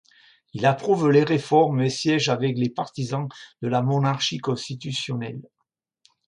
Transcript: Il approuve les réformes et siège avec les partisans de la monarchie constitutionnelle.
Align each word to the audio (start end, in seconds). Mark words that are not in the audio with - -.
Il 0.55 0.65
approuve 0.65 1.11
les 1.11 1.23
réformes 1.23 1.79
et 1.81 1.91
siège 1.91 2.27
avec 2.29 2.57
les 2.57 2.71
partisans 2.71 3.29
de 3.61 3.67
la 3.67 3.83
monarchie 3.83 4.39
constitutionnelle. 4.39 5.43